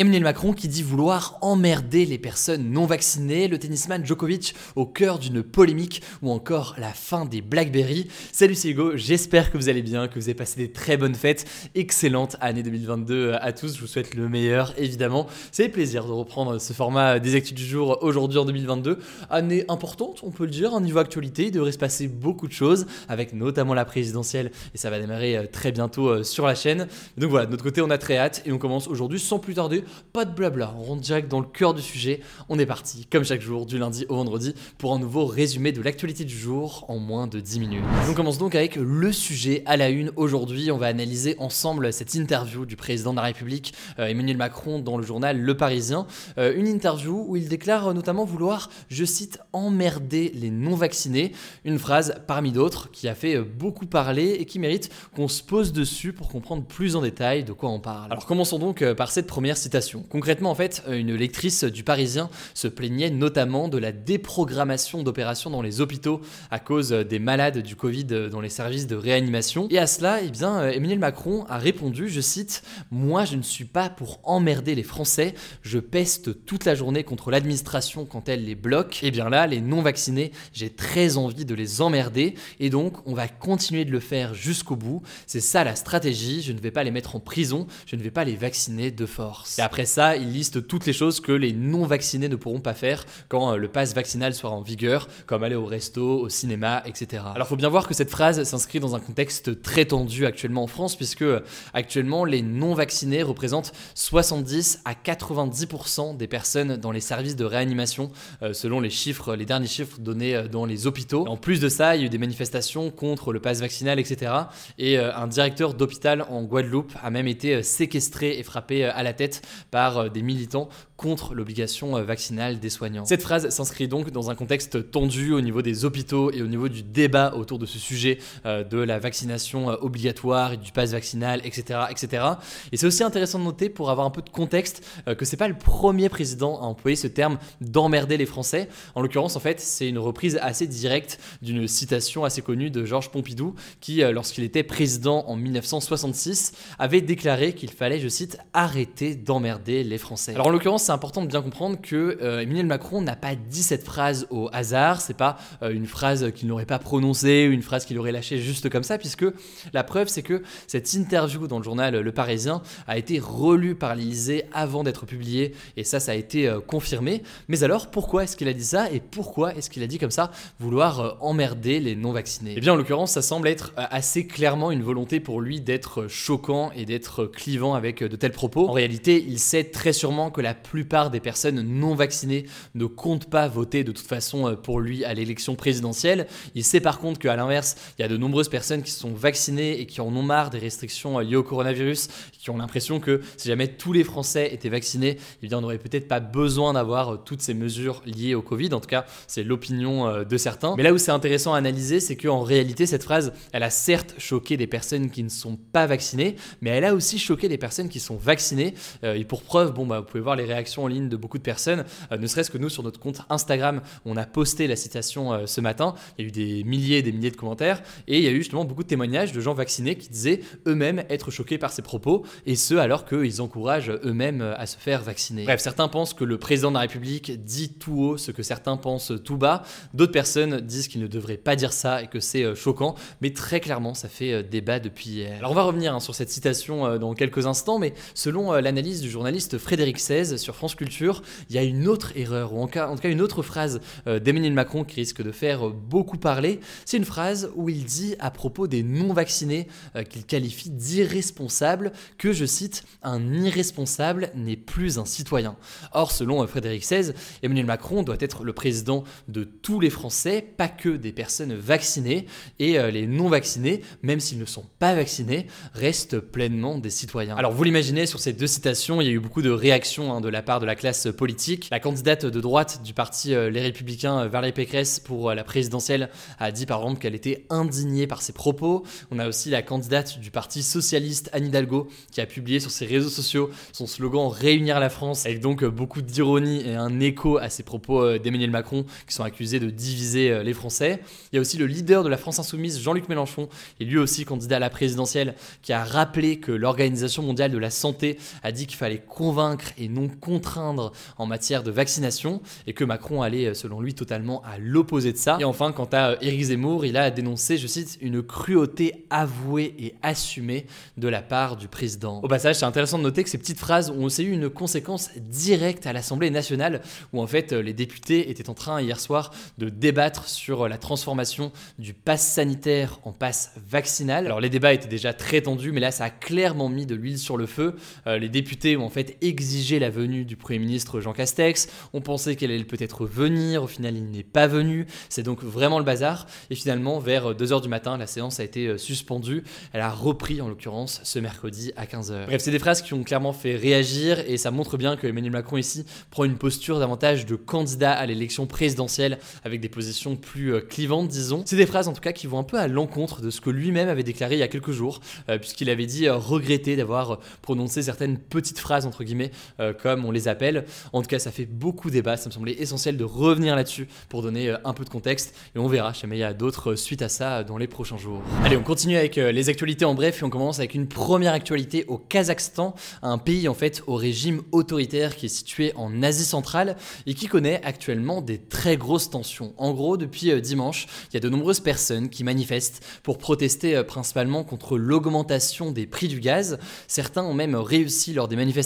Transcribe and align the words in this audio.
Emmanuel 0.00 0.22
Macron 0.22 0.52
qui 0.52 0.68
dit 0.68 0.84
vouloir 0.84 1.38
emmerder 1.40 2.06
les 2.06 2.18
personnes 2.18 2.70
non 2.70 2.86
vaccinées, 2.86 3.48
le 3.48 3.58
tennisman 3.58 4.06
Djokovic 4.06 4.54
au 4.76 4.86
cœur 4.86 5.18
d'une 5.18 5.42
polémique 5.42 6.04
ou 6.22 6.30
encore 6.30 6.76
la 6.78 6.92
fin 6.92 7.24
des 7.24 7.40
Blackberry. 7.40 8.06
Salut 8.30 8.54
c'est 8.54 8.68
Hugo, 8.68 8.96
j'espère 8.96 9.50
que 9.50 9.58
vous 9.58 9.68
allez 9.68 9.82
bien, 9.82 10.06
que 10.06 10.14
vous 10.14 10.26
avez 10.26 10.34
passé 10.34 10.56
des 10.56 10.70
très 10.70 10.96
bonnes 10.96 11.16
fêtes. 11.16 11.46
Excellente 11.74 12.36
année 12.40 12.62
2022 12.62 13.32
à 13.40 13.52
tous, 13.52 13.74
je 13.74 13.80
vous 13.80 13.88
souhaite 13.88 14.14
le 14.14 14.28
meilleur 14.28 14.72
évidemment. 14.78 15.26
C'est 15.50 15.68
plaisir 15.68 16.06
de 16.06 16.12
reprendre 16.12 16.60
ce 16.60 16.72
format 16.72 17.18
des 17.18 17.34
actus 17.34 17.54
du 17.54 17.66
jour 17.66 17.98
aujourd'hui 18.00 18.38
en 18.38 18.44
2022. 18.44 19.00
Année 19.30 19.64
importante, 19.68 20.20
on 20.22 20.30
peut 20.30 20.44
le 20.44 20.50
dire, 20.50 20.74
en 20.74 20.80
niveau 20.80 21.00
actualité, 21.00 21.46
il 21.46 21.50
devrait 21.50 21.72
se 21.72 21.78
passer 21.78 22.06
beaucoup 22.06 22.46
de 22.46 22.52
choses 22.52 22.86
avec 23.08 23.32
notamment 23.32 23.74
la 23.74 23.84
présidentielle 23.84 24.52
et 24.76 24.78
ça 24.78 24.90
va 24.90 25.00
démarrer 25.00 25.48
très 25.50 25.72
bientôt 25.72 26.22
sur 26.22 26.46
la 26.46 26.54
chaîne. 26.54 26.86
Donc 27.16 27.30
voilà, 27.30 27.46
de 27.46 27.50
notre 27.50 27.64
côté 27.64 27.80
on 27.80 27.90
a 27.90 27.98
très 27.98 28.16
hâte 28.16 28.44
et 28.46 28.52
on 28.52 28.58
commence 28.58 28.86
aujourd'hui 28.86 29.18
sans 29.18 29.40
plus 29.40 29.54
tarder 29.54 29.82
pas 30.12 30.24
de 30.24 30.34
blabla, 30.34 30.74
on 30.78 30.82
rentre 30.82 31.02
direct 31.02 31.28
dans 31.28 31.40
le 31.40 31.46
cœur 31.46 31.74
du 31.74 31.82
sujet. 31.82 32.20
On 32.48 32.58
est 32.58 32.66
parti, 32.66 33.06
comme 33.10 33.24
chaque 33.24 33.40
jour, 33.40 33.66
du 33.66 33.78
lundi 33.78 34.06
au 34.08 34.16
vendredi, 34.16 34.54
pour 34.78 34.94
un 34.94 34.98
nouveau 34.98 35.26
résumé 35.26 35.72
de 35.72 35.82
l'actualité 35.82 36.24
du 36.24 36.36
jour 36.36 36.84
en 36.88 36.98
moins 36.98 37.26
de 37.26 37.40
10 37.40 37.60
minutes. 37.60 37.84
On 38.08 38.14
commence 38.14 38.38
donc 38.38 38.54
avec 38.54 38.76
le 38.76 39.12
sujet 39.12 39.62
à 39.66 39.76
la 39.76 39.88
une. 39.88 40.12
Aujourd'hui, 40.16 40.70
on 40.70 40.78
va 40.78 40.86
analyser 40.86 41.36
ensemble 41.38 41.92
cette 41.92 42.14
interview 42.14 42.66
du 42.66 42.76
président 42.76 43.12
de 43.12 43.16
la 43.16 43.22
République, 43.22 43.74
euh, 43.98 44.06
Emmanuel 44.06 44.36
Macron, 44.36 44.78
dans 44.78 44.96
le 44.96 45.04
journal 45.04 45.40
Le 45.40 45.56
Parisien. 45.56 46.06
Euh, 46.38 46.52
une 46.56 46.66
interview 46.66 47.24
où 47.28 47.36
il 47.36 47.48
déclare 47.48 47.94
notamment 47.94 48.24
vouloir, 48.24 48.70
je 48.88 49.04
cite, 49.04 49.38
emmerder 49.52 50.32
les 50.34 50.50
non-vaccinés. 50.50 51.32
Une 51.64 51.78
phrase 51.78 52.14
parmi 52.26 52.52
d'autres 52.52 52.90
qui 52.90 53.08
a 53.08 53.14
fait 53.14 53.36
euh, 53.36 53.44
beaucoup 53.44 53.86
parler 53.86 54.36
et 54.38 54.44
qui 54.44 54.58
mérite 54.58 54.90
qu'on 55.14 55.28
se 55.28 55.42
pose 55.42 55.72
dessus 55.72 56.12
pour 56.12 56.28
comprendre 56.28 56.64
plus 56.64 56.96
en 56.96 57.02
détail 57.02 57.44
de 57.44 57.52
quoi 57.52 57.70
on 57.70 57.80
parle. 57.80 58.10
Alors 58.12 58.26
commençons 58.26 58.58
donc 58.58 58.84
par 58.94 59.10
cette 59.10 59.26
première 59.26 59.56
citation 59.56 59.77
Concrètement, 60.08 60.50
en 60.50 60.54
fait, 60.54 60.82
une 60.88 61.14
lectrice 61.14 61.64
du 61.64 61.82
Parisien 61.82 62.30
se 62.54 62.68
plaignait 62.68 63.10
notamment 63.10 63.68
de 63.68 63.78
la 63.78 63.92
déprogrammation 63.92 65.02
d'opérations 65.02 65.50
dans 65.50 65.62
les 65.62 65.80
hôpitaux 65.80 66.20
à 66.50 66.58
cause 66.58 66.90
des 66.90 67.18
malades 67.18 67.58
du 67.58 67.76
Covid 67.76 68.04
dans 68.30 68.40
les 68.40 68.48
services 68.48 68.86
de 68.86 68.96
réanimation. 68.96 69.68
Et 69.70 69.78
à 69.78 69.86
cela, 69.86 70.20
eh 70.22 70.30
bien, 70.30 70.68
Emmanuel 70.68 70.98
Macron 70.98 71.44
a 71.48 71.58
répondu, 71.58 72.08
je 72.08 72.20
cite, 72.20 72.62
Moi, 72.90 73.24
je 73.24 73.36
ne 73.36 73.42
suis 73.42 73.64
pas 73.64 73.88
pour 73.88 74.20
emmerder 74.24 74.74
les 74.74 74.82
Français, 74.82 75.34
je 75.62 75.78
peste 75.78 76.44
toute 76.44 76.64
la 76.64 76.74
journée 76.74 77.04
contre 77.04 77.30
l'administration 77.30 78.04
quand 78.04 78.28
elle 78.28 78.44
les 78.44 78.54
bloque. 78.54 79.02
Et 79.02 79.08
eh 79.08 79.10
bien 79.10 79.28
là, 79.28 79.46
les 79.46 79.60
non-vaccinés, 79.60 80.32
j'ai 80.52 80.70
très 80.70 81.16
envie 81.16 81.44
de 81.44 81.54
les 81.54 81.80
emmerder, 81.80 82.34
et 82.60 82.70
donc 82.70 82.94
on 83.06 83.14
va 83.14 83.28
continuer 83.28 83.84
de 83.84 83.90
le 83.90 84.00
faire 84.00 84.34
jusqu'au 84.34 84.76
bout. 84.76 85.02
C'est 85.26 85.40
ça 85.40 85.64
la 85.64 85.76
stratégie, 85.76 86.42
je 86.42 86.52
ne 86.52 86.60
vais 86.60 86.70
pas 86.70 86.84
les 86.84 86.90
mettre 86.90 87.16
en 87.16 87.20
prison, 87.20 87.66
je 87.86 87.96
ne 87.96 88.02
vais 88.02 88.10
pas 88.10 88.24
les 88.24 88.36
vacciner 88.36 88.90
de 88.90 89.06
force. 89.06 89.56
Après 89.68 89.84
ça, 89.84 90.16
il 90.16 90.32
liste 90.32 90.66
toutes 90.66 90.86
les 90.86 90.94
choses 90.94 91.20
que 91.20 91.30
les 91.30 91.52
non-vaccinés 91.52 92.30
ne 92.30 92.36
pourront 92.36 92.62
pas 92.62 92.72
faire 92.72 93.04
quand 93.28 93.52
euh, 93.52 93.56
le 93.58 93.68
pass 93.68 93.94
vaccinal 93.94 94.32
sera 94.32 94.54
en 94.54 94.62
vigueur, 94.62 95.08
comme 95.26 95.42
aller 95.42 95.56
au 95.56 95.66
resto, 95.66 96.20
au 96.20 96.30
cinéma, 96.30 96.82
etc. 96.86 97.22
Alors 97.34 97.48
faut 97.48 97.54
bien 97.54 97.68
voir 97.68 97.86
que 97.86 97.92
cette 97.92 98.08
phrase 98.08 98.42
s'inscrit 98.44 98.80
dans 98.80 98.96
un 98.96 98.98
contexte 98.98 99.60
très 99.60 99.84
tendu 99.84 100.24
actuellement 100.24 100.62
en 100.62 100.68
France, 100.68 100.96
puisque 100.96 101.20
euh, 101.20 101.40
actuellement 101.74 102.24
les 102.24 102.40
non-vaccinés 102.40 103.22
représentent 103.22 103.74
70 103.94 104.80
à 104.86 104.94
90% 104.94 106.16
des 106.16 106.28
personnes 106.28 106.78
dans 106.78 106.90
les 106.90 107.02
services 107.02 107.36
de 107.36 107.44
réanimation, 107.44 108.10
euh, 108.42 108.54
selon 108.54 108.80
les 108.80 108.88
chiffres, 108.88 109.36
les 109.36 109.44
derniers 109.44 109.66
chiffres 109.66 109.98
donnés 109.98 110.44
dans 110.50 110.64
les 110.64 110.86
hôpitaux. 110.86 111.28
En 111.28 111.36
plus 111.36 111.60
de 111.60 111.68
ça, 111.68 111.94
il 111.94 112.00
y 112.00 112.04
a 112.04 112.06
eu 112.06 112.08
des 112.08 112.16
manifestations 112.16 112.90
contre 112.90 113.34
le 113.34 113.40
pass 113.40 113.60
vaccinal, 113.60 113.98
etc. 113.98 114.32
Et 114.78 114.96
un 114.96 115.26
directeur 115.26 115.74
d'hôpital 115.74 116.24
en 116.30 116.42
Guadeloupe 116.44 116.94
a 117.02 117.10
même 117.10 117.28
été 117.28 117.62
séquestré 117.62 118.38
et 118.38 118.42
frappé 118.42 118.84
à 118.84 119.02
la 119.02 119.12
tête 119.12 119.42
par 119.70 119.98
euh, 119.98 120.08
des 120.08 120.22
militants 120.22 120.68
contre 120.96 121.34
l'obligation 121.34 121.96
euh, 121.96 122.02
vaccinale 122.02 122.58
des 122.60 122.70
soignants. 122.70 123.04
Cette 123.04 123.22
phrase 123.22 123.48
s'inscrit 123.50 123.88
donc 123.88 124.10
dans 124.10 124.30
un 124.30 124.34
contexte 124.34 124.90
tendu 124.90 125.32
au 125.32 125.40
niveau 125.40 125.62
des 125.62 125.84
hôpitaux 125.84 126.30
et 126.32 126.42
au 126.42 126.46
niveau 126.46 126.68
du 126.68 126.82
débat 126.82 127.34
autour 127.34 127.58
de 127.58 127.66
ce 127.66 127.78
sujet 127.78 128.18
euh, 128.46 128.64
de 128.64 128.78
la 128.78 128.98
vaccination 128.98 129.68
obligatoire 129.68 130.54
et 130.54 130.56
du 130.56 130.72
pass 130.72 130.92
vaccinal, 130.92 131.40
etc. 131.44 131.80
etc. 131.90 132.24
Et 132.72 132.76
c'est 132.76 132.86
aussi 132.86 133.02
intéressant 133.02 133.38
de 133.38 133.44
noter, 133.44 133.68
pour 133.68 133.90
avoir 133.90 134.06
un 134.06 134.10
peu 134.10 134.22
de 134.22 134.30
contexte, 134.30 134.84
que 135.06 135.24
c'est 135.24 135.36
pas 135.36 135.48
le 135.48 135.56
premier 135.56 136.08
président 136.08 136.58
à 136.60 136.62
employer 136.62 136.96
ce 136.96 137.06
terme 137.06 137.38
d'emmerder 137.60 138.16
les 138.16 138.26
Français. 138.26 138.68
En 138.94 139.02
l'occurrence, 139.02 139.36
en 139.36 139.40
fait, 139.40 139.60
c'est 139.60 139.88
une 139.88 139.98
reprise 139.98 140.38
assez 140.42 140.66
directe 140.66 141.18
d'une 141.42 141.66
citation 141.68 142.24
assez 142.24 142.42
connue 142.42 142.70
de 142.70 142.84
Georges 142.84 143.10
Pompidou, 143.10 143.54
qui, 143.80 144.00
lorsqu'il 144.00 144.44
était 144.44 144.62
président 144.62 145.24
en 145.26 145.36
1966, 145.36 146.52
avait 146.78 147.00
déclaré 147.00 147.54
qu'il 147.54 147.70
fallait, 147.70 148.00
je 148.00 148.08
cite, 148.08 148.38
arrêter 148.52 149.14
d'emmerder 149.14 149.37
les 149.66 149.98
Français. 149.98 150.34
Alors 150.34 150.46
en 150.46 150.50
l'occurrence, 150.50 150.84
c'est 150.84 150.92
important 150.92 151.22
de 151.22 151.26
bien 151.26 151.42
comprendre 151.42 151.78
que 151.80 152.18
euh, 152.22 152.40
Emmanuel 152.40 152.66
Macron 152.66 153.02
n'a 153.02 153.16
pas 153.16 153.34
dit 153.34 153.62
cette 153.62 153.84
phrase 153.84 154.26
au 154.30 154.48
hasard, 154.52 155.00
c'est 155.00 155.16
pas 155.16 155.38
euh, 155.62 155.70
une 155.70 155.86
phrase 155.86 156.32
qu'il 156.32 156.48
n'aurait 156.48 156.66
pas 156.66 156.78
prononcée, 156.78 157.48
une 157.50 157.62
phrase 157.62 157.84
qu'il 157.84 157.98
aurait 157.98 158.12
lâchée 158.12 158.38
juste 158.38 158.68
comme 158.68 158.82
ça, 158.82 158.98
puisque 158.98 159.26
la 159.72 159.84
preuve 159.84 160.08
c'est 160.08 160.22
que 160.22 160.42
cette 160.66 160.92
interview 160.94 161.46
dans 161.46 161.58
le 161.58 161.64
journal 161.64 161.98
Le 161.98 162.12
Parisien 162.12 162.62
a 162.86 162.98
été 162.98 163.18
relue 163.18 163.74
par 163.74 163.94
l'Élysée 163.94 164.44
avant 164.52 164.82
d'être 164.84 165.06
publiée, 165.06 165.54
et 165.76 165.84
ça, 165.84 166.00
ça 166.00 166.12
a 166.12 166.14
été 166.14 166.48
euh, 166.48 166.60
confirmé. 166.60 167.22
Mais 167.48 167.64
alors, 167.64 167.90
pourquoi 167.90 168.24
est-ce 168.24 168.36
qu'il 168.36 168.48
a 168.48 168.52
dit 168.52 168.64
ça, 168.64 168.90
et 168.90 169.00
pourquoi 169.00 169.54
est-ce 169.54 169.70
qu'il 169.70 169.82
a 169.82 169.86
dit 169.86 169.98
comme 169.98 170.10
ça 170.10 170.30
vouloir 170.58 171.16
emmerder 171.20 171.80
les 171.80 171.96
non-vaccinés? 171.96 172.54
Eh 172.56 172.60
bien, 172.60 172.72
en 172.72 172.76
l'occurrence, 172.76 173.12
ça 173.12 173.22
semble 173.22 173.48
être 173.48 173.72
assez 173.76 174.26
clairement 174.26 174.70
une 174.70 174.82
volonté 174.82 175.20
pour 175.20 175.40
lui 175.40 175.60
d'être 175.60 176.08
choquant 176.08 176.70
et 176.74 176.84
d'être 176.84 177.26
clivant 177.26 177.74
avec 177.74 178.02
de 178.02 178.16
tels 178.16 178.32
propos. 178.32 178.68
En 178.68 178.72
réalité, 178.72 179.24
il 179.28 179.38
sait 179.38 179.64
très 179.64 179.92
sûrement 179.92 180.30
que 180.30 180.40
la 180.40 180.54
plupart 180.54 181.10
des 181.10 181.20
personnes 181.20 181.60
non 181.60 181.94
vaccinées 181.94 182.46
ne 182.74 182.86
comptent 182.86 183.28
pas 183.28 183.46
voter 183.46 183.84
de 183.84 183.92
toute 183.92 184.06
façon 184.06 184.48
euh, 184.48 184.54
pour 184.54 184.80
lui 184.80 185.04
à 185.04 185.14
l'élection 185.14 185.54
présidentielle. 185.54 186.26
Il 186.54 186.64
sait 186.64 186.80
par 186.80 186.98
contre 186.98 187.18
qu'à 187.18 187.36
l'inverse, 187.36 187.76
il 187.98 188.02
y 188.02 188.04
a 188.04 188.08
de 188.08 188.16
nombreuses 188.16 188.48
personnes 188.48 188.82
qui 188.82 188.90
sont 188.90 189.12
vaccinées 189.12 189.80
et 189.80 189.86
qui 189.86 190.00
en 190.00 190.08
ont 190.08 190.22
marre 190.22 190.50
des 190.50 190.58
restrictions 190.58 191.18
euh, 191.18 191.22
liées 191.22 191.36
au 191.36 191.42
coronavirus, 191.42 192.08
qui 192.32 192.50
ont 192.50 192.56
l'impression 192.56 193.00
que 193.00 193.20
si 193.36 193.48
jamais 193.48 193.68
tous 193.68 193.92
les 193.92 194.04
Français 194.04 194.52
étaient 194.52 194.68
vaccinés, 194.68 195.18
eh 195.42 195.46
bien 195.46 195.58
on 195.58 195.60
n'aurait 195.60 195.78
peut-être 195.78 196.08
pas 196.08 196.20
besoin 196.20 196.72
d'avoir 196.72 197.14
euh, 197.14 197.16
toutes 197.16 197.42
ces 197.42 197.54
mesures 197.54 198.02
liées 198.06 198.34
au 198.34 198.42
Covid. 198.42 198.72
En 198.72 198.80
tout 198.80 198.88
cas, 198.88 199.04
c'est 199.26 199.42
l'opinion 199.42 200.24
de 200.24 200.36
certains. 200.36 200.74
Mais 200.76 200.82
là 200.82 200.92
où 200.92 200.98
c'est 200.98 201.10
intéressant 201.10 201.54
à 201.54 201.58
analyser, 201.58 202.00
c'est 202.00 202.16
qu'en 202.16 202.42
réalité, 202.42 202.86
cette 202.86 203.02
phrase, 203.02 203.32
elle 203.52 203.62
a 203.62 203.70
certes 203.70 204.14
choqué 204.18 204.56
des 204.56 204.66
personnes 204.66 205.10
qui 205.10 205.22
ne 205.22 205.28
sont 205.28 205.56
pas 205.56 205.86
vaccinées, 205.86 206.36
mais 206.60 206.70
elle 206.70 206.84
a 206.84 206.94
aussi 206.94 207.18
choqué 207.18 207.48
des 207.48 207.58
personnes 207.58 207.88
qui 207.88 208.00
sont 208.00 208.16
vaccinées. 208.16 208.74
Et 209.18 209.24
pour 209.24 209.42
preuve, 209.42 209.72
bon, 209.72 209.86
bah, 209.86 210.00
vous 210.00 210.06
pouvez 210.06 210.20
voir 210.20 210.36
les 210.36 210.44
réactions 210.44 210.84
en 210.84 210.86
ligne 210.86 211.08
de 211.08 211.16
beaucoup 211.16 211.38
de 211.38 211.42
personnes, 211.42 211.84
euh, 212.12 212.18
ne 212.18 212.26
serait-ce 212.26 212.50
que 212.50 212.58
nous 212.58 212.68
sur 212.68 212.82
notre 212.82 213.00
compte 213.00 213.22
Instagram, 213.30 213.82
on 214.04 214.16
a 214.16 214.24
posté 214.24 214.66
la 214.66 214.76
citation 214.76 215.32
euh, 215.32 215.46
ce 215.46 215.60
matin, 215.60 215.94
il 216.16 216.22
y 216.22 216.24
a 216.24 216.28
eu 216.28 216.30
des 216.30 216.64
milliers 216.64 216.98
et 216.98 217.02
des 217.02 217.10
milliers 217.10 217.30
de 217.30 217.36
commentaires, 217.36 217.82
et 218.06 218.18
il 218.18 218.24
y 218.24 218.28
a 218.28 218.30
eu 218.30 218.38
justement 218.38 218.64
beaucoup 218.64 218.84
de 218.84 218.88
témoignages 218.88 219.32
de 219.32 219.40
gens 219.40 219.54
vaccinés 219.54 219.96
qui 219.96 220.08
disaient 220.08 220.40
eux-mêmes 220.66 221.04
être 221.10 221.30
choqués 221.30 221.58
par 221.58 221.72
ces 221.72 221.82
propos, 221.82 222.24
et 222.46 222.54
ce 222.54 222.74
alors 222.74 223.04
qu'ils 223.04 223.42
encouragent 223.42 223.90
eux-mêmes 224.04 224.42
à 224.56 224.66
se 224.66 224.76
faire 224.76 225.02
vacciner. 225.02 225.44
Bref, 225.44 225.60
certains 225.60 225.88
pensent 225.88 226.14
que 226.14 226.24
le 226.24 226.38
président 226.38 226.70
de 226.70 226.74
la 226.74 226.80
République 226.80 227.44
dit 227.44 227.70
tout 227.70 228.00
haut 228.00 228.16
ce 228.18 228.30
que 228.30 228.44
certains 228.44 228.76
pensent 228.76 229.12
tout 229.24 229.36
bas, 229.36 229.64
d'autres 229.94 230.12
personnes 230.12 230.60
disent 230.60 230.86
qu'il 230.86 231.00
ne 231.00 231.08
devrait 231.08 231.36
pas 231.36 231.56
dire 231.56 231.72
ça 231.72 232.02
et 232.02 232.06
que 232.06 232.20
c'est 232.20 232.44
euh, 232.44 232.54
choquant, 232.54 232.94
mais 233.20 233.32
très 233.32 233.58
clairement 233.58 233.94
ça 233.94 234.08
fait 234.08 234.44
débat 234.44 234.78
depuis 234.78 235.10
hier. 235.10 235.38
Alors 235.38 235.50
on 235.50 235.54
va 235.54 235.62
revenir 235.64 235.94
hein, 235.94 236.00
sur 236.00 236.14
cette 236.14 236.30
citation 236.30 236.98
dans 236.98 237.14
quelques 237.14 237.46
instants, 237.46 237.78
mais 237.78 237.94
selon 238.14 238.52
l'analyse 238.52 239.00
du 239.00 239.07
journaliste 239.08 239.58
Frédéric 239.58 239.96
XVI 239.96 240.38
sur 240.38 240.54
France 240.54 240.74
Culture, 240.74 241.22
il 241.50 241.56
y 241.56 241.58
a 241.58 241.62
une 241.62 241.88
autre 241.88 242.12
erreur, 242.16 242.52
ou 242.52 242.58
en, 242.58 242.64
en 242.64 242.94
tout 242.94 243.02
cas 243.02 243.10
une 243.10 243.20
autre 243.20 243.42
phrase 243.42 243.80
euh, 244.06 244.18
d'Emmanuel 244.18 244.52
Macron 244.52 244.84
qui 244.84 244.96
risque 244.96 245.22
de 245.22 245.32
faire 245.32 245.68
beaucoup 245.70 246.18
parler. 246.18 246.60
C'est 246.84 246.96
une 246.96 247.04
phrase 247.04 247.50
où 247.54 247.68
il 247.68 247.84
dit 247.84 248.14
à 248.18 248.30
propos 248.30 248.66
des 248.66 248.82
non-vaccinés 248.82 249.68
euh, 249.96 250.02
qu'il 250.02 250.24
qualifie 250.24 250.70
d'irresponsables 250.70 251.92
que, 252.18 252.32
je 252.32 252.44
cite, 252.44 252.84
un 253.02 253.32
irresponsable 253.34 254.30
n'est 254.34 254.56
plus 254.56 254.98
un 254.98 255.04
citoyen. 255.04 255.56
Or, 255.92 256.12
selon 256.12 256.46
Frédéric 256.46 256.82
XVI, 256.82 257.12
Emmanuel 257.42 257.66
Macron 257.66 258.02
doit 258.02 258.16
être 258.20 258.44
le 258.44 258.52
président 258.52 259.04
de 259.28 259.44
tous 259.44 259.80
les 259.80 259.90
Français, 259.90 260.42
pas 260.56 260.68
que 260.68 260.90
des 260.90 261.12
personnes 261.12 261.54
vaccinées, 261.54 262.26
et 262.58 262.78
les 262.90 263.06
non-vaccinés, 263.06 263.82
même 264.02 264.20
s'ils 264.20 264.38
ne 264.38 264.44
sont 264.44 264.64
pas 264.78 264.94
vaccinés, 264.94 265.46
restent 265.74 266.20
pleinement 266.20 266.78
des 266.78 266.90
citoyens. 266.90 267.36
Alors 267.36 267.52
vous 267.52 267.64
l'imaginez, 267.64 268.06
sur 268.06 268.20
ces 268.20 268.32
deux 268.32 268.46
citations, 268.46 268.97
il 269.00 269.06
y 269.06 269.10
a 269.10 269.12
eu 269.12 269.20
beaucoup 269.20 269.42
de 269.42 269.50
réactions 269.50 270.12
hein, 270.12 270.20
de 270.20 270.28
la 270.28 270.42
part 270.42 270.60
de 270.60 270.66
la 270.66 270.74
classe 270.74 271.08
politique. 271.16 271.68
La 271.70 271.80
candidate 271.80 272.26
de 272.26 272.40
droite 272.40 272.82
du 272.82 272.94
parti 272.94 273.34
euh, 273.34 273.50
Les 273.50 273.60
Républicains, 273.60 274.20
euh, 274.20 274.28
Valérie 274.28 274.52
Pécresse, 274.52 275.00
pour 275.00 275.30
euh, 275.30 275.34
la 275.34 275.44
présidentielle, 275.44 276.10
a 276.38 276.50
dit 276.52 276.66
par 276.66 276.80
exemple 276.80 277.00
qu'elle 277.00 277.14
était 277.14 277.44
indignée 277.50 278.06
par 278.06 278.22
ses 278.22 278.32
propos. 278.32 278.84
On 279.10 279.18
a 279.18 279.28
aussi 279.28 279.50
la 279.50 279.62
candidate 279.62 280.18
du 280.18 280.30
parti 280.30 280.62
socialiste, 280.62 281.30
Anne 281.32 281.46
Hidalgo, 281.46 281.88
qui 282.10 282.20
a 282.20 282.26
publié 282.26 282.60
sur 282.60 282.70
ses 282.70 282.86
réseaux 282.86 283.08
sociaux 283.08 283.50
son 283.72 283.86
slogan 283.86 284.28
Réunir 284.28 284.80
la 284.80 284.90
France, 284.90 285.26
avec 285.26 285.40
donc 285.40 285.64
beaucoup 285.64 286.02
d'ironie 286.02 286.66
et 286.66 286.74
un 286.74 287.00
écho 287.00 287.38
à 287.38 287.48
ses 287.48 287.62
propos 287.62 288.18
d'Emmanuel 288.18 288.50
Macron, 288.50 288.84
qui 289.06 289.14
sont 289.14 289.24
accusés 289.24 289.60
de 289.60 289.70
diviser 289.70 290.42
les 290.42 290.54
Français. 290.54 291.00
Il 291.32 291.36
y 291.36 291.38
a 291.38 291.40
aussi 291.40 291.56
le 291.56 291.66
leader 291.66 292.04
de 292.04 292.08
la 292.08 292.16
France 292.16 292.38
Insoumise, 292.38 292.80
Jean-Luc 292.80 293.08
Mélenchon, 293.08 293.48
et 293.80 293.84
lui 293.84 293.98
aussi 293.98 294.24
candidat 294.24 294.56
à 294.56 294.60
la 294.60 294.70
présidentielle, 294.70 295.34
qui 295.62 295.72
a 295.72 295.84
rappelé 295.84 296.38
que 296.38 296.52
l'Organisation 296.52 297.22
mondiale 297.22 297.52
de 297.52 297.58
la 297.58 297.70
santé 297.70 298.18
a 298.42 298.52
dit 298.52 298.66
qu'il 298.66 298.76
fallait 298.76 298.87
convaincre 298.96 299.66
et 299.76 299.88
non 299.88 300.08
contraindre 300.08 300.92
en 301.18 301.26
matière 301.26 301.62
de 301.62 301.70
vaccination, 301.70 302.40
et 302.66 302.72
que 302.72 302.84
Macron 302.84 303.20
allait, 303.20 303.52
selon 303.52 303.82
lui, 303.82 303.92
totalement 303.92 304.42
à 304.44 304.56
l'opposé 304.58 305.12
de 305.12 305.18
ça. 305.18 305.36
Et 305.40 305.44
enfin, 305.44 305.72
quant 305.72 305.88
à 305.92 306.16
Éric 306.22 306.44
Zemmour, 306.44 306.86
il 306.86 306.96
a 306.96 307.10
dénoncé, 307.10 307.58
je 307.58 307.66
cite, 307.66 307.98
une 308.00 308.22
cruauté 308.22 309.04
avouée 309.10 309.74
et 309.78 309.94
assumée 310.02 310.66
de 310.96 311.08
la 311.08 311.20
part 311.20 311.56
du 311.56 311.68
président. 311.68 312.20
Au 312.22 312.28
passage, 312.28 312.56
c'est 312.56 312.64
intéressant 312.64 312.98
de 312.98 313.02
noter 313.02 313.22
que 313.22 313.30
ces 313.30 313.38
petites 313.38 313.58
phrases 313.58 313.90
ont 313.90 314.04
aussi 314.04 314.24
eu 314.24 314.32
une 314.32 314.48
conséquence 314.48 315.10
directe 315.16 315.86
à 315.86 315.92
l'Assemblée 315.92 316.30
nationale, 316.30 316.80
où 317.12 317.20
en 317.20 317.26
fait 317.26 317.52
les 317.52 317.72
députés 317.72 318.30
étaient 318.30 318.48
en 318.48 318.54
train 318.54 318.80
hier 318.80 318.98
soir 318.98 319.32
de 319.58 319.68
débattre 319.68 320.28
sur 320.28 320.68
la 320.68 320.78
transformation 320.78 321.52
du 321.78 321.92
pass 321.92 322.26
sanitaire 322.26 322.98
en 323.04 323.12
passe 323.12 323.52
vaccinal. 323.68 324.26
Alors 324.26 324.40
les 324.40 324.50
débats 324.50 324.72
étaient 324.72 324.88
déjà 324.88 325.12
très 325.12 325.42
tendus, 325.42 325.72
mais 325.72 325.80
là 325.80 325.90
ça 325.90 326.04
a 326.04 326.10
clairement 326.10 326.68
mis 326.68 326.86
de 326.86 326.94
l'huile 326.94 327.18
sur 327.18 327.36
le 327.36 327.46
feu. 327.46 327.76
Euh, 328.06 328.18
les 328.18 328.28
députés 328.28 328.76
en 328.82 328.90
fait 328.90 329.16
exigé 329.20 329.78
la 329.78 329.90
venue 329.90 330.24
du 330.24 330.36
Premier 330.36 330.58
ministre 330.58 331.00
Jean 331.00 331.12
Castex. 331.12 331.68
On 331.92 332.00
pensait 332.00 332.36
qu'elle 332.36 332.50
allait 332.50 332.64
peut-être 332.64 333.06
venir, 333.06 333.62
au 333.62 333.66
final 333.66 333.96
il 333.96 334.10
n'est 334.10 334.22
pas 334.22 334.46
venu. 334.46 334.86
C'est 335.08 335.22
donc 335.22 335.42
vraiment 335.42 335.78
le 335.78 335.84
bazar. 335.84 336.26
Et 336.50 336.54
finalement, 336.54 336.98
vers 336.98 337.34
2h 337.34 337.62
du 337.62 337.68
matin, 337.68 337.96
la 337.96 338.06
séance 338.06 338.40
a 338.40 338.44
été 338.44 338.66
euh, 338.66 338.78
suspendue. 338.78 339.44
Elle 339.72 339.80
a 339.80 339.90
repris 339.90 340.40
en 340.40 340.48
l'occurrence 340.48 341.00
ce 341.04 341.18
mercredi 341.18 341.72
à 341.76 341.86
15h. 341.86 342.26
Bref, 342.26 342.42
c'est 342.42 342.50
des 342.50 342.58
phrases 342.58 342.82
qui 342.82 342.94
ont 342.94 343.02
clairement 343.02 343.32
fait 343.32 343.56
réagir 343.56 344.20
et 344.26 344.36
ça 344.36 344.50
montre 344.50 344.76
bien 344.76 344.96
que 344.96 345.06
Emmanuel 345.06 345.32
Macron 345.32 345.56
ici 345.56 345.84
prend 346.10 346.24
une 346.24 346.38
posture 346.38 346.78
davantage 346.78 347.26
de 347.26 347.36
candidat 347.36 347.92
à 347.92 348.06
l'élection 348.06 348.46
présidentielle 348.46 349.18
avec 349.44 349.60
des 349.60 349.68
positions 349.68 350.16
plus 350.16 350.54
euh, 350.54 350.60
clivantes, 350.60 351.08
disons. 351.08 351.42
C'est 351.46 351.56
des 351.56 351.66
phrases 351.66 351.88
en 351.88 351.92
tout 351.92 352.00
cas 352.00 352.12
qui 352.12 352.26
vont 352.26 352.38
un 352.38 352.44
peu 352.44 352.58
à 352.58 352.68
l'encontre 352.68 353.20
de 353.20 353.30
ce 353.30 353.40
que 353.40 353.50
lui-même 353.50 353.88
avait 353.88 354.02
déclaré 354.02 354.36
il 354.36 354.40
y 354.40 354.42
a 354.42 354.48
quelques 354.48 354.72
jours, 354.72 355.00
euh, 355.28 355.38
puisqu'il 355.38 355.70
avait 355.70 355.86
dit 355.86 356.08
regretter 356.08 356.76
d'avoir 356.76 357.20
prononcé 357.42 357.82
certaines 357.82 358.18
petites 358.18 358.58
phrases, 358.58 358.67
entre 358.86 359.04
guillemets, 359.04 359.30
euh, 359.60 359.72
comme 359.72 360.04
on 360.04 360.10
les 360.10 360.28
appelle. 360.28 360.64
En 360.92 361.02
tout 361.02 361.08
cas, 361.08 361.18
ça 361.18 361.30
fait 361.30 361.46
beaucoup 361.46 361.90
débat, 361.90 362.16
ça 362.16 362.28
me 362.28 362.34
semblait 362.34 362.52
essentiel 362.52 362.96
de 362.96 363.04
revenir 363.04 363.56
là-dessus 363.56 363.88
pour 364.08 364.22
donner 364.22 364.54
un 364.64 364.72
peu 364.72 364.84
de 364.84 364.90
contexte, 364.90 365.34
et 365.54 365.58
on 365.58 365.68
verra 365.68 365.92
jamais 365.92 366.16
il 366.16 366.20
y 366.20 366.24
a 366.24 366.34
d'autres 366.34 366.74
suites 366.74 367.02
à 367.02 367.08
ça 367.08 367.44
dans 367.44 367.58
les 367.58 367.66
prochains 367.66 367.98
jours. 367.98 368.22
Allez, 368.44 368.56
on 368.56 368.62
continue 368.62 368.96
avec 368.96 369.16
les 369.16 369.48
actualités 369.48 369.84
en 369.84 369.94
bref, 369.94 370.20
et 370.20 370.24
on 370.24 370.30
commence 370.30 370.58
avec 370.58 370.74
une 370.74 370.88
première 370.88 371.32
actualité 371.32 371.84
au 371.88 371.98
Kazakhstan, 371.98 372.74
un 373.02 373.18
pays 373.18 373.48
en 373.48 373.54
fait 373.54 373.82
au 373.86 373.94
régime 373.94 374.42
autoritaire 374.52 375.16
qui 375.16 375.26
est 375.26 375.30
situé 375.30 375.72
en 375.76 376.02
Asie 376.02 376.24
centrale 376.24 376.76
et 377.06 377.14
qui 377.14 377.26
connaît 377.26 377.60
actuellement 377.64 378.20
des 378.20 378.38
très 378.38 378.76
grosses 378.76 379.10
tensions. 379.10 379.54
En 379.56 379.72
gros, 379.72 379.96
depuis 379.96 380.40
dimanche, 380.40 380.86
il 381.10 381.14
y 381.14 381.16
a 381.16 381.20
de 381.20 381.28
nombreuses 381.28 381.60
personnes 381.60 382.08
qui 382.08 382.24
manifestent 382.24 382.84
pour 383.02 383.18
protester 383.18 383.82
principalement 383.84 384.44
contre 384.44 384.76
l'augmentation 384.76 385.70
des 385.70 385.86
prix 385.86 386.08
du 386.08 386.20
gaz. 386.20 386.58
Certains 386.86 387.22
ont 387.22 387.34
même 387.34 387.54
réussi 387.54 388.12
lors 388.12 388.28
des 388.28 388.36
manifestations 388.36 388.57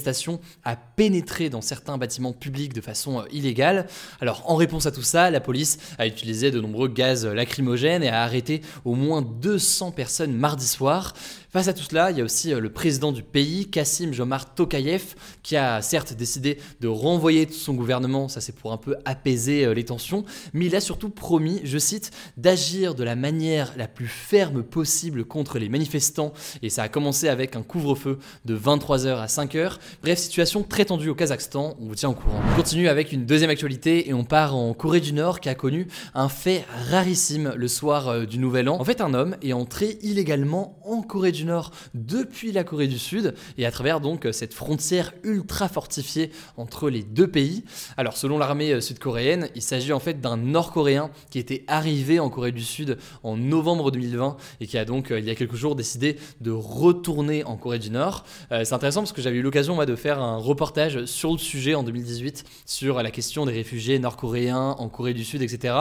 à 0.65 0.77
pénétrer 0.77 1.51
dans 1.51 1.61
certains 1.61 1.99
bâtiments 1.99 2.33
publics 2.33 2.73
de 2.73 2.81
façon 2.81 3.21
euh, 3.21 3.25
illégale. 3.33 3.87
Alors 4.21 4.43
en 4.47 4.57
réponse 4.57 4.87
à 4.87 4.93
tout 4.93 5.03
ça, 5.03 5.31
la 5.31 5.41
police 5.41 5.79
a 5.99 6.07
utilisé 6.07 6.51
de 6.51 6.61
nombreux 6.61 6.89
gaz 6.89 7.27
lacrymogènes 7.27 8.03
et 8.03 8.09
a 8.09 8.23
arrêté 8.23 8.63
au 8.85 8.95
moins 8.95 9.23
200 9.23 9.93
personnes 9.93 10.33
mardi 10.33 10.67
soir. 10.67 11.15
Face 11.53 11.69
à 11.69 11.75
tout 11.75 11.83
cela, 11.83 12.11
il 12.11 12.17
y 12.17 12.23
a 12.23 12.25
aussi 12.25 12.55
euh, 12.55 12.61
le 12.61 12.73
président 12.73 13.13
du 13.13 13.23
pays, 13.23 13.69
Kassim 13.69 14.15
Jomart 14.15 14.55
Tokayev, 14.55 15.15
qui 15.43 15.55
a 15.55 15.83
certes 15.83 16.15
décidé 16.15 16.57
de 16.81 16.89
renvoyer 16.89 17.47
son 17.53 17.75
gouvernement, 17.75 18.29
ça 18.29 18.41
c'est 18.41 18.55
pour 18.55 18.73
un 18.73 18.79
peu 18.79 18.97
apaiser 19.05 19.67
euh, 19.67 19.75
les 19.75 19.85
tensions, 19.85 20.25
mais 20.55 20.65
il 20.65 20.75
a 20.75 20.81
surtout 20.81 21.11
promis, 21.11 21.61
je 21.65 21.77
cite, 21.77 22.11
d'agir 22.39 22.95
de 22.95 23.05
la 23.05 23.17
manière 23.17 23.75
la 23.77 23.87
plus 23.87 24.07
ferme 24.07 24.63
possible 24.63 25.27
contre 25.27 25.59
les 25.59 25.69
manifestants, 25.69 26.33
et 26.63 26.71
ça 26.71 26.85
a 26.85 26.89
commencé 26.89 27.29
avec 27.29 27.55
un 27.55 27.63
couvre-feu 27.63 28.19
de 28.47 28.57
23h 28.57 29.17
à 29.17 29.27
5h. 29.27 29.72
Bref, 30.03 30.19
situation 30.19 30.63
très 30.63 30.85
tendue 30.85 31.09
au 31.09 31.15
Kazakhstan, 31.15 31.77
on 31.81 31.87
vous 31.87 31.95
tient 31.95 32.09
au 32.09 32.15
courant. 32.15 32.41
On 32.53 32.57
continue 32.57 32.89
avec 32.89 33.13
une 33.13 33.27
deuxième 33.27 33.51
actualité 33.51 34.09
et 34.09 34.15
on 34.15 34.25
part 34.25 34.57
en 34.57 34.75
Corée 34.75 35.01
du 35.01 35.13
Nord 35.13 35.41
qui 35.41 35.49
a 35.49 35.55
connu 35.55 35.89
un 36.15 36.29
fait 36.29 36.65
rarissime 36.91 37.53
le 37.57 37.69
soir 37.69 38.09
euh, 38.09 38.25
du 38.25 38.39
Nouvel 38.39 38.69
An. 38.69 38.81
En 38.81 38.85
fait, 38.85 39.01
un 39.01 39.15
homme 39.15 39.37
est 39.43 39.53
entré 39.53 39.99
illégalement 40.03 40.79
en 40.85 41.03
Corée 41.03 41.33
du 41.33 41.45
Nord 41.45 41.71
depuis 41.95 42.53
la 42.53 42.65
Corée 42.65 42.89
du 42.89 42.99
Sud 42.99 43.35
et 43.59 43.67
à 43.67 43.71
travers 43.71 44.01
donc 44.01 44.29
cette 44.33 44.55
frontière 44.55 45.13
ultra 45.23 45.69
fortifiée 45.69 46.31
entre 46.57 46.91
les 46.91 47.03
deux 47.03 47.29
pays. 47.29 47.65
Alors 47.97 48.17
selon 48.17 48.39
l'armée 48.39 48.73
euh, 48.73 48.81
sud-coréenne, 48.81 49.49
il 49.55 49.63
s'agit 49.63 49.93
en 49.93 50.01
fait 50.01 50.21
d'un 50.21 50.37
Nord-Coréen 50.37 51.11
qui 51.31 51.39
était 51.39 51.65
arrivé 51.69 52.19
en 52.21 52.31
Corée 52.31 52.53
du 52.53 52.65
Sud 52.65 52.99
en 53.23 53.37
novembre 53.37 53.91
2020 53.91 54.37
et 54.61 54.67
qui 54.67 54.79
a 54.79 54.85
donc 54.85 55.11
euh, 55.11 55.19
il 55.19 55.25
y 55.25 55.31
a 55.31 55.35
quelques 55.35 55.55
jours 55.55 55.77
décidé 55.77 56.17
de 56.41 56.51
retourner 56.51 57.45
en 57.45 57.57
Corée 57.57 57.79
du 57.79 57.91
Nord. 57.91 58.25
C'est 58.51 58.73
intéressant 58.73 59.01
parce 59.01 59.13
que 59.13 59.23
j'avais 59.23 59.37
eu 59.37 59.43
l'occasion 59.43 59.62
de 59.63 59.97
faire 59.97 60.21
un 60.21 60.39
reportage 60.39 61.05
sur 61.05 61.31
le 61.31 61.39
sujet 61.39 61.75
en 61.75 61.85
2018 61.85 62.45
sur 62.67 63.01
la 63.01 63.11
question 63.13 63.47
des 63.47 63.53
réfugiés 63.53 63.99
nord-coréens 64.01 64.75
en 64.79 64.89
Corée 64.89 65.15
du 65.15 65.25
Sud, 65.25 65.41
etc. 65.41 65.75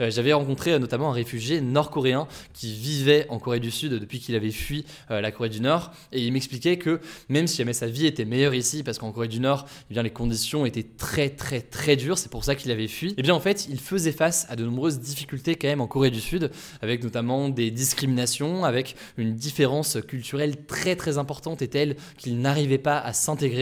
j'avais 0.00 0.32
rencontré 0.32 0.76
notamment 0.78 1.10
un 1.10 1.12
réfugié 1.12 1.60
nord-coréen 1.60 2.26
qui 2.52 2.72
vivait 2.72 3.26
en 3.28 3.38
Corée 3.38 3.60
du 3.60 3.70
Sud 3.70 3.92
depuis 3.92 4.18
qu'il 4.18 4.34
avait 4.34 4.50
fui 4.50 4.84
euh, 5.12 5.20
la 5.20 5.30
Corée 5.30 5.48
du 5.48 5.60
Nord. 5.60 5.92
Et 6.12 6.20
il 6.20 6.32
m'expliquait 6.32 6.78
que 6.78 7.00
même 7.28 7.46
si 7.46 7.58
jamais 7.58 7.72
sa 7.72 7.86
vie 7.86 8.06
était 8.06 8.24
meilleure 8.24 8.54
ici, 8.54 8.82
parce 8.82 8.98
qu'en 8.98 9.12
Corée 9.12 9.28
du 9.28 9.38
Nord, 9.38 9.66
eh 9.88 9.94
bien, 9.94 10.02
les 10.02 10.10
conditions 10.10 10.66
étaient 10.66 10.86
très 10.96 11.30
très 11.30 11.60
très 11.60 11.94
dures, 11.94 12.18
c'est 12.18 12.30
pour 12.30 12.44
ça 12.44 12.56
qu'il 12.56 12.72
avait 12.72 12.88
fui, 12.88 13.10
et 13.10 13.14
eh 13.18 13.22
bien 13.22 13.34
en 13.34 13.40
fait, 13.40 13.68
il 13.70 13.78
faisait 13.78 14.12
face 14.12 14.46
à 14.50 14.56
de 14.56 14.64
nombreuses 14.64 14.98
difficultés 14.98 15.54
quand 15.54 15.68
même 15.68 15.80
en 15.80 15.86
Corée 15.86 16.10
du 16.10 16.20
Sud, 16.20 16.50
avec 16.82 17.04
notamment 17.04 17.48
des 17.48 17.70
discriminations, 17.70 18.64
avec 18.64 18.96
une 19.16 19.34
différence 19.34 19.98
culturelle 20.06 20.66
très 20.66 20.96
très 20.96 21.18
importante 21.18 21.62
et 21.62 21.68
telle 21.68 21.96
qu'il 22.16 22.40
n'arrivait 22.40 22.78
pas 22.78 22.98
à 22.98 23.12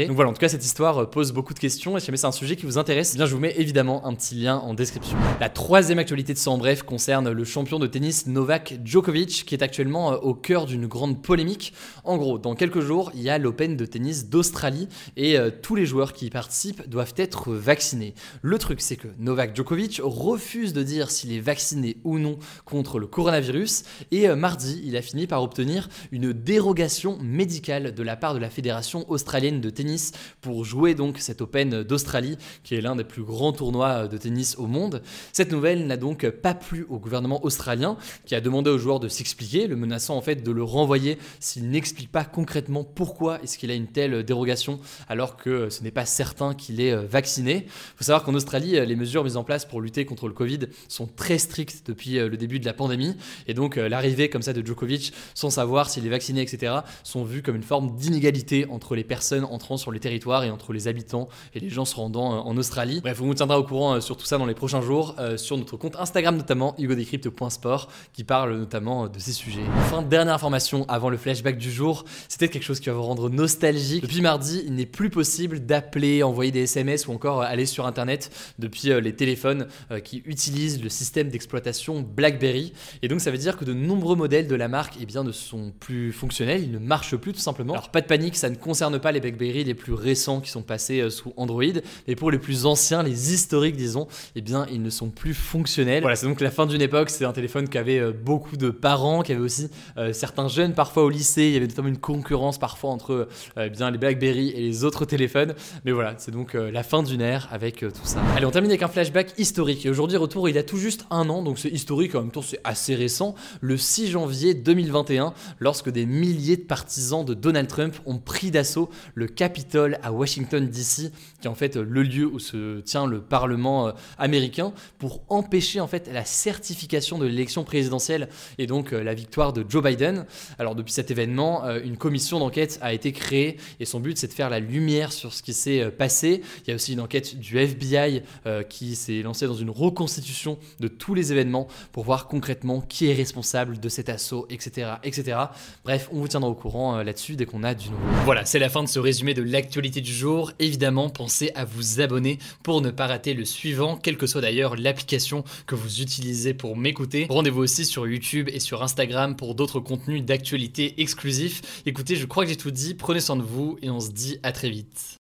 Donc 0.07 0.17
voilà, 0.17 0.31
en 0.31 0.33
tout 0.33 0.41
cas, 0.41 0.49
cette 0.49 0.65
histoire 0.65 1.09
pose 1.11 1.33
beaucoup 1.33 1.55
de 1.55 1.59
questions, 1.59 1.97
et 1.97 2.01
si 2.01 2.07
jamais 2.07 2.19
c'est 2.19 2.27
un 2.27 2.33
sujet 2.33 2.57
qui 2.57 2.67
vous 2.67 2.79
intéresse, 2.79 3.13
eh 3.15 3.17
bien 3.17 3.27
je 3.27 3.35
vous 3.35 3.41
mets 3.41 3.55
évidemment 3.57 4.07
un 4.07 4.15
petit 4.15 4.35
lien 4.35 4.57
en 4.57 4.75
description. 4.75 5.17
La 5.41 5.49
troisième 5.49 5.99
actualité 5.99 6.33
de 6.33 6.39
ça 6.39 6.51
en 6.51 6.59
bref 6.59 6.83
concerne 6.83 7.31
le 7.31 7.45
champion 7.45 7.79
de 7.79 7.87
tennis 7.87 8.27
Novak 8.27 8.79
Djokovic, 8.85 9.45
qui 9.47 9.55
est 9.55 9.63
actuellement 9.63 10.13
euh, 10.13 10.17
au 10.17 10.35
cœur 10.35 10.67
d'une 10.67 10.87
grande 10.87 11.23
polémique 11.23 11.73
en 12.05 12.19
gros, 12.19 12.39
dans 12.39 12.55
quelques 12.55 12.81
jours, 12.81 13.11
il 13.15 13.23
y 13.23 13.31
a 13.31 13.39
l'Open 13.39 13.77
de 13.77 13.85
tennis 13.85 14.29
d'Australie 14.29 14.89
et 15.17 15.39
euh, 15.39 15.51
tous 15.51 15.75
les 15.75 15.87
joueurs 15.87 16.13
qui 16.13 16.27
y 16.27 16.31
participent 16.31 16.89
doivent 16.89 17.15
être 17.17 17.53
vaccinés. 17.53 18.15
Le 18.43 18.59
truc, 18.59 18.81
c'est 18.81 18.97
que 18.97 19.09
Novak 19.19 19.55
Djokovic 19.55 20.01
refuse 20.03 20.73
de 20.73 20.83
dire 20.83 21.11
s'il 21.11 21.33
est 21.33 21.41
vacciné 21.41 21.99
ou 22.05 22.19
non 22.19 22.39
contre 22.65 22.99
le 22.99 23.07
coronavirus 23.07 23.85
et 24.11 24.29
euh, 24.29 24.37
mardi, 24.37 24.81
il 24.85 24.97
a 24.97 25.03
fini 25.03 25.27
par 25.27 25.43
obtenir 25.43 25.89
une 26.13 26.33
dérogation 26.33 27.19
médicale 27.21 27.95
de 27.95 28.03
la 28.03 28.17
part 28.17 28.35
de 28.35 28.39
la 28.39 28.51
Fédération 28.51 29.05
australienne 29.11 29.56
de 29.61 29.71
tennis 29.71 30.13
pour 30.41 30.65
jouer 30.65 30.95
donc 30.95 31.19
cet 31.19 31.41
Open 31.41 31.83
d'Australie 31.83 32.39
qui 32.63 32.75
est 32.75 32.81
l'un 32.81 32.97
des 32.97 33.05
plus 33.05 33.23
grands 33.23 33.53
tournois 33.53 34.09
de 34.09 34.17
tennis 34.17 34.57
au 34.59 34.67
monde. 34.67 35.03
Cette 35.33 35.53
nouvelle 35.53 35.87
n'a 35.87 35.97
donc 35.97 36.29
pas 36.29 36.55
plu 36.55 36.87
au 36.89 36.99
gouvernement 36.99 37.45
australien 37.45 37.97
qui 38.25 38.35
a 38.35 38.41
demandé 38.41 38.71
aux 38.71 38.79
joueurs 38.79 39.01
de 39.01 39.09
s'expliquer, 39.09 39.67
le 39.67 39.77
menaçant 39.77 40.17
en 40.17 40.23
fait 40.23 40.43
de 40.43 40.51
le 40.51 40.63
renvoyer 40.63 41.19
s'il 41.41 41.71
n'explique 41.71 42.11
pas 42.11 42.25
concrètement 42.25 42.85
pourquoi 42.85 43.43
est-ce 43.43 43.59
qu'il 43.59 43.71
a 43.71 43.75
une 43.75 43.87
telle 43.87 44.23
dérogation 44.25 44.81
alors 45.09 45.37
que 45.37 45.71
ce 45.71 45.83
n'est 45.83 45.91
pas 45.91 46.07
certain 46.07 46.55
qu'il 46.55 46.81
est 46.81 46.93
euh, 46.93 47.03
vacciné. 47.03 47.65
Il 47.67 47.97
faut 47.97 48.05
savoir 48.05 48.25
qu'en 48.25 48.35
Australie, 48.35 48.79
euh, 48.79 48.85
les 48.85 48.97
mesures 48.97 49.25
mises 49.25 49.37
en 49.37 49.45
place 49.45 49.65
pour 49.65 49.81
lutter 49.81 50.05
contre 50.05 50.29
le 50.29 50.35
Covid 50.35 50.61
sont 50.89 51.07
très 51.07 51.39
strictes 51.39 51.83
depuis 51.87 52.19
euh, 52.19 52.29
le 52.29 52.37
début 52.37 52.59
de 52.59 52.67
la 52.67 52.73
pandémie 52.73 53.17
et 53.47 53.55
donc 53.55 53.77
l'arrivée 53.77 54.29
comme 54.29 54.43
ça 54.43 54.53
de 54.53 54.65
Djokovic 54.65 55.13
sans 55.35 55.51
savoir 55.51 55.91
s'il 55.91 56.07
est 56.07 56.11
vacciné, 56.11 56.43
etc., 56.43 56.75
sont 57.03 57.25
vues 57.25 57.43
comme 57.43 57.57
une 57.57 57.63
forme 57.63 57.97
d'inégalité 57.97 58.67
entre 58.71 58.95
les 58.95 59.05
personnes 59.05 59.46
entrant 59.53 59.77
sur 59.77 59.93
les 59.93 60.01
territoires 60.01 60.45
et 60.45 60.51
entre 60.51 60.73
les 60.73 60.89
habitants 60.89 61.29
et 61.55 61.61
les 61.61 61.71
gens 61.71 61.85
se 61.85 61.97
rendant 61.97 62.45
en 62.45 62.57
Australie. 62.57 63.01
Bref, 63.01 63.21
on 63.21 63.27
vous 63.27 63.35
tiendra 63.35 63.59
au 63.59 63.65
courant 63.65 64.01
sur 64.01 64.17
tout 64.17 64.27
ça 64.27 64.39
dans 64.39 64.47
les 64.47 64.55
prochains 64.55 64.81
jours, 64.81 65.15
sur 65.37 65.57
notre 65.57 65.77
compte 65.77 65.97
Instagram 65.97 66.37
notamment, 66.37 66.75
hugodecrypte.sport, 66.79 67.89
qui 68.13 68.25
parle 68.25 68.57
notamment 68.57 69.09
de 69.09 69.19
ces 69.19 69.33
sujets. 69.33 69.65
Enfin, 69.79 70.03
dernière 70.03 70.35
information 70.35 70.85
avant 70.89 71.11
le 71.11 71.17
flashback 71.17 71.59
du 71.59 71.71
jour, 71.71 72.05
c'était 72.29 72.49
quelque 72.49 72.63
chose 72.63 72.81
qui 72.81 72.89
va 72.89 72.95
vous 72.95 73.03
rendre 73.03 73.29
nostalgique. 73.29 74.03
Depuis 74.03 74.21
mardi, 74.21 74.63
il 74.67 74.75
n'est 74.75 74.87
plus 74.87 75.11
possible 75.11 75.61
d'appeler, 75.61 76.23
envoyer 76.23 76.53
des 76.53 76.63
SMS 76.63 77.07
ou 77.07 77.13
encore 77.13 77.43
aller 77.43 77.67
sur 77.67 77.87
Internet 77.87 78.31
depuis 78.59 78.89
les 79.01 79.15
téléphones 79.15 79.69
qui 80.05 80.23
utilisent 80.27 80.83
le 80.83 80.89
système 80.89 81.29
d'exploitation 81.29 82.01
BlackBerry. 82.03 82.73
Et 83.03 83.09
donc 83.09 83.21
ça 83.21 83.31
veut 83.31 83.39
dire 83.39 83.57
que 83.57 83.65
de 83.65 83.73
nombreux 83.73 84.17
modèles 84.17 84.49
de 84.49 84.55
la 84.55 84.69
marque 84.69 84.95
eh 85.01 85.07
bien, 85.07 85.25
ne 85.25 85.33
sont 85.33 85.73
plus 85.79 86.13
fonctionnels, 86.13 86.63
ils 86.63 86.73
ne 86.73 86.79
marchent 86.79 87.17
plus 87.17 87.33
tout 87.33 87.41
simplement. 87.41 87.75
Alors 87.75 87.91
pas 87.91 88.01
de 88.01 88.07
panique, 88.07 88.37
ça 88.37 88.51
ne 88.51 88.57
concerne 88.57 88.99
pas 88.99 89.13
les 89.13 89.21
Les 89.39 89.75
plus 89.75 89.93
récents 89.93 90.41
qui 90.41 90.51
sont 90.51 90.63
passés 90.63 91.01
euh, 91.01 91.11
sous 91.11 91.33
Android, 91.37 91.63
mais 92.09 92.17
pour 92.17 92.31
les 92.31 92.39
plus 92.39 92.67
anciens, 92.67 93.03
les 93.03 93.35
historiques 93.35 93.77
disons, 93.77 94.09
eh 94.35 94.41
bien 94.41 94.67
ils 94.73 94.83
ne 94.83 94.91
sont 94.91 95.11
plus 95.11 95.35
fonctionnels. 95.35 96.01
Voilà, 96.01 96.17
c'est 96.17 96.27
donc 96.27 96.41
la 96.41 96.51
fin 96.51 96.67
d'une 96.67 96.81
époque, 96.81 97.11
c'est 97.11 97.25
un 97.25 97.33
téléphone 97.33 97.69
qui 97.69 97.79
avait 97.79 97.99
euh, 97.99 98.13
beaucoup 98.13 98.57
de 98.57 98.71
parents, 98.71 99.23
qui 99.23 99.33
avait 99.33 99.41
aussi 99.41 99.69
euh, 99.99 100.13
certains 100.13 100.49
jeunes 100.49 100.73
parfois 100.73 101.05
au 101.05 101.11
lycée, 101.11 101.45
il 101.45 101.53
y 101.53 101.57
avait 101.57 101.67
notamment 101.67 101.89
une 101.89 101.99
concurrence 101.99 102.59
parfois 102.59 102.91
entre 102.91 103.29
eh 103.61 103.71
bien, 103.71 103.91
les 103.91 103.99
BlackBerry 103.99 104.51
et 104.51 104.61
les 104.61 104.85
autres 104.85 105.05
téléphones. 105.05 105.55
Mais 105.85 105.93
voilà, 105.93 106.15
c'est 106.19 106.33
donc 106.33 106.55
la 106.55 106.83
fin 106.83 107.03
d'une 107.03 107.21
ère 107.21 107.49
avec 107.53 107.81
tout 107.81 107.91
ça. 108.05 108.21
Allez, 108.35 108.47
on 108.47 108.51
termine 108.51 108.71
avec 108.71 108.83
un 108.83 108.89
flashback 108.89 109.35
historique. 109.39 109.85
Et 109.87 109.91
aujourd'hui, 109.91 110.17
retour, 110.17 110.49
il 110.49 110.59
a 110.59 110.63
tout 110.63 110.79
juste 110.79 111.05
un 111.11 111.29
an, 111.29 111.43
donc 111.43 111.59
c'est 111.59 111.69
historique 111.69 112.15
en 112.15 112.23
même 112.23 112.31
temps, 112.31 112.43
c'est 112.43 112.61
assez 112.65 112.95
récent. 112.95 113.35
Le 113.61 113.77
6 113.77 114.09
janvier 114.09 114.55
2021, 114.55 115.35
lorsque 115.61 115.91
des 115.91 116.07
milliers 116.07 116.57
de 116.57 116.63
partisans 116.63 117.25
de 117.25 117.35
Donald 117.35 117.69
Trump 117.69 117.95
ont 118.07 118.19
pris 118.19 118.51
d'assaut 118.51 118.91
le 119.15 119.26
Capitole 119.27 119.99
à 120.03 120.13
Washington 120.13 120.67
DC, 120.67 121.13
qui 121.41 121.47
est 121.47 121.49
en 121.49 121.55
fait 121.55 121.77
le 121.77 122.03
lieu 122.03 122.27
où 122.27 122.39
se 122.39 122.81
tient 122.81 123.07
le 123.07 123.21
Parlement 123.21 123.89
euh, 123.89 123.93
américain, 124.19 124.73
pour 124.99 125.23
empêcher 125.29 125.81
en 125.81 125.87
fait 125.87 126.09
la 126.13 126.25
certification 126.25 127.19
de 127.19 127.27
l'élection 127.27 127.65
présidentielle 127.65 128.29
et 128.59 128.67
donc 128.67 128.93
euh, 128.93 129.03
la 129.03 129.15
victoire 129.15 129.53
de 129.53 129.65
Joe 129.69 129.83
Biden. 129.83 130.27
Alors 130.59 130.75
depuis 130.75 130.93
cet 130.93 131.11
événement, 131.11 131.65
euh, 131.65 131.81
une 131.85 131.97
commission 131.97 132.39
d'enquête 132.39 132.79
a 132.83 132.93
été 132.93 133.13
créée 133.13 133.57
et 133.81 133.85
son 133.85 134.01
but 134.01 134.17
c'est 134.19 134.29
de 134.29 134.33
faire 134.33 134.51
la 134.51 134.61
lumière 134.61 135.13
sur 135.13 135.33
ce 135.33 135.43
qui 135.43 135.53
s'est 135.53 135.91
passé. 135.91 136.43
Il 136.67 136.71
y 136.71 136.73
a 136.73 136.75
aussi 136.75 136.93
une 136.93 137.01
enquête 137.01 137.39
du 137.39 137.59
FBI 137.59 138.23
qui 138.69 138.97
s'est 138.97 139.23
lancée 139.23 139.47
dans 139.47 139.55
une 139.55 139.71
reconstitution 139.71 140.59
de 140.81 140.89
tous 140.89 141.15
les 141.15 141.33
événements 141.33 141.69
pour 141.93 142.05
voir 142.05 142.29
concrètement 142.29 142.81
qui 142.81 143.11
est 143.11 143.15
responsable 143.15 143.79
de 143.79 143.89
cet 143.89 144.09
assaut, 144.09 144.47
etc. 144.51 144.95
etc. 145.03 145.39
Bref, 145.85 146.09
on 146.13 146.21
vous 146.21 146.29
tiendra 146.29 146.51
au 146.51 146.55
courant 146.55 146.97
euh, 146.97 147.05
là-dessus 147.05 147.37
dès 147.37 147.47
qu'on 147.47 147.63
a 147.63 147.75
du 147.75 147.91
nouveau. 147.91 148.03
Voilà, 148.25 148.45
c'est 148.45 148.59
la 148.59 148.69
fin 148.69 148.83
de 148.83 148.89
ce 148.89 148.99
résumé 149.17 149.33
de 149.33 149.43
l'actualité 149.43 150.03
du 150.03 150.13
jour. 150.13 150.53
Évidemment, 150.59 151.09
pensez 151.09 151.51
à 151.55 151.65
vous 151.65 152.03
abonner 152.03 152.39
pour 152.63 152.83
ne 152.83 152.91
pas 152.91 153.07
rater 153.07 153.33
le 153.33 153.47
suivant, 153.47 153.97
quelle 153.97 154.19
que 154.19 154.27
soit 154.27 154.43
d'ailleurs 154.43 154.77
l'application 154.77 155.43
que 155.67 155.75
vous 155.75 156.03
utilisez 156.03 156.53
pour 156.53 156.77
m'écouter. 156.77 157.27
Rendez-vous 157.31 157.63
aussi 157.63 157.87
sur 157.87 158.07
YouTube 158.07 158.51
et 158.53 158.61
sur 158.61 158.83
Instagram 158.83 159.35
pour 159.35 159.55
d'autres 159.55 159.81
contenus 159.81 160.23
d'actualité 160.23 161.01
exclusifs. 161.01 161.83
Écoutez, 161.87 162.17
je 162.17 162.27
crois 162.27 162.45
que 162.45 162.51
j'ai 162.51 162.57
tout 162.57 162.71
dit, 162.71 162.93
prenez 162.93 163.21
soin 163.21 163.37
de 163.37 163.43
vous 163.43 163.79
et 163.81 163.89
on 163.89 164.01
se 164.01 164.11
dit 164.11 164.39
à 164.43 164.53
très 164.53 164.69
vite. 164.69 165.17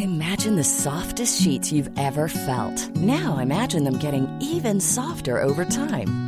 Imagine 0.00 0.56
the 0.56 0.64
softest 0.64 1.40
sheets 1.40 1.70
you've 1.70 1.90
ever 1.96 2.26
felt. 2.26 2.96
Now 2.96 3.38
imagine 3.38 3.84
them 3.84 3.98
getting 3.98 4.26
even 4.40 4.80
softer 4.80 5.40
over 5.40 5.64
time. 5.64 6.27